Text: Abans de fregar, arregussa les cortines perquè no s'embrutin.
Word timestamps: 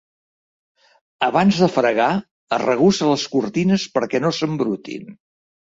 Abans 1.27 1.59
de 1.65 1.69
fregar, 1.75 2.09
arregussa 2.59 3.13
les 3.13 3.27
cortines 3.37 3.87
perquè 3.99 4.23
no 4.25 4.37
s'embrutin. 4.39 5.17